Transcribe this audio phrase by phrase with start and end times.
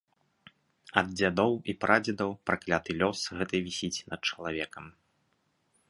[1.01, 4.85] Ад дзядоў і прадзедаў пракляты лёс гэты вісіць над чалавекам.